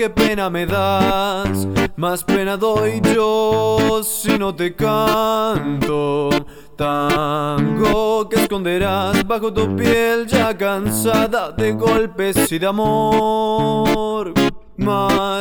Qué 0.00 0.08
pena 0.08 0.48
me 0.48 0.64
das. 0.64 1.68
Más 1.96 2.24
pena 2.24 2.56
doy 2.56 3.02
yo 3.14 4.02
si 4.02 4.38
no 4.38 4.54
te 4.54 4.74
canto. 4.74 6.30
Tango 6.74 8.26
que 8.30 8.40
esconderás 8.40 9.26
bajo 9.26 9.52
tu 9.52 9.76
piel 9.76 10.26
ya 10.26 10.56
cansada 10.56 11.52
de 11.52 11.72
golpes 11.72 12.50
y 12.50 12.58
de 12.58 12.66
amor. 12.66 14.32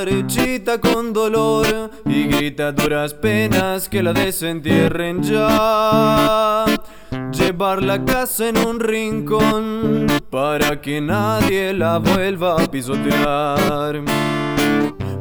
Marchita 0.05 0.79
con 0.79 1.11
dolor 1.11 1.91
y 2.05 2.23
grita 2.23 2.71
duras 2.71 3.13
penas 3.13 3.89
que 3.89 4.01
la 4.01 4.13
desentierren 4.13 5.21
ya. 5.21 6.63
Llevar 7.33 7.83
la 7.83 8.05
casa 8.05 8.47
en 8.47 8.57
un 8.59 8.79
rincón 8.79 10.07
para 10.29 10.79
que 10.79 11.01
nadie 11.01 11.73
la 11.73 11.97
vuelva 11.97 12.63
a 12.63 12.71
pisotear. 12.71 14.01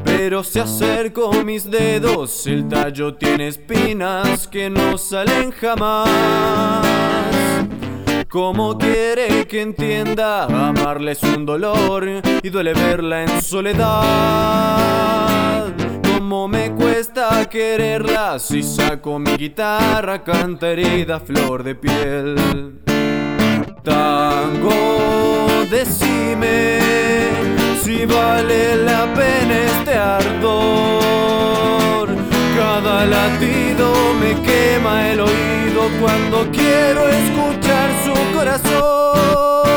Pero 0.04 0.44
se 0.44 0.60
acerco 0.60 1.32
mis 1.44 1.68
dedos, 1.68 2.46
el 2.46 2.68
tallo 2.68 3.14
tiene 3.14 3.48
espinas 3.48 4.46
que 4.46 4.70
no 4.70 4.96
salen 4.96 5.50
jamás. 5.50 6.87
¿Cómo 8.28 8.76
quiere 8.76 9.46
que 9.46 9.62
entienda? 9.62 10.44
Amarla 10.44 11.12
es 11.12 11.22
un 11.22 11.46
dolor 11.46 12.06
y 12.42 12.50
duele 12.50 12.74
verla 12.74 13.22
en 13.22 13.40
soledad. 13.40 13.88
¿Cómo 16.12 16.46
me 16.46 16.72
cuesta 16.72 17.48
quererla 17.48 18.38
si 18.38 18.62
saco 18.62 19.18
mi 19.18 19.34
guitarra, 19.38 20.22
canta 20.22 20.68
herida, 20.68 21.20
flor 21.20 21.62
de 21.62 21.74
piel? 21.74 22.82
Tango, 23.82 25.64
decime 25.70 26.80
si 27.82 28.04
vale 28.04 28.76
la 28.76 29.06
pena 29.14 29.58
este 29.58 29.94
ardor. 29.94 31.08
Cada 32.54 33.06
latido 33.06 33.90
me 34.20 34.34
quema 34.42 35.08
el 35.12 35.20
cuando 36.00 36.50
quiero 36.50 37.08
escuchar 37.08 37.90
su 38.04 38.14
corazón. 38.36 39.68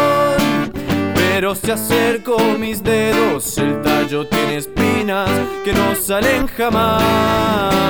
Pero 1.15 1.55
si 1.55 1.71
acerco 1.71 2.37
mis 2.59 2.83
dedos, 2.83 3.57
el 3.57 3.81
tallo 3.81 4.27
tiene 4.27 4.57
espinas 4.57 5.29
que 5.63 5.73
no 5.73 5.95
salen 5.95 6.47
jamás. 6.47 7.81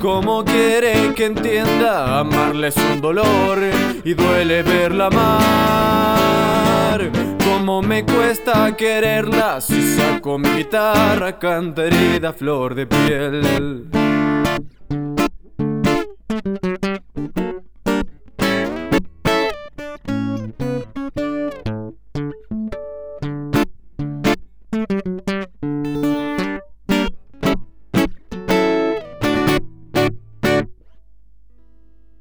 ¿Cómo 0.00 0.44
quiere 0.44 1.14
que 1.14 1.26
entienda? 1.26 2.20
Amarla 2.20 2.68
es 2.68 2.76
un 2.76 3.00
dolor 3.00 3.58
y 4.04 4.14
duele 4.14 4.62
verla 4.62 5.06
amar. 5.06 6.14
¿Cómo 7.44 7.80
me 7.80 8.04
cuesta 8.04 8.76
quererla 8.76 9.60
si 9.60 9.96
saco 9.96 10.38
mi 10.38 10.48
guitarra, 10.50 11.38
canta 11.38 11.84
herida, 11.84 12.34
flor 12.34 12.74
de 12.74 12.86
piel? 12.86 13.88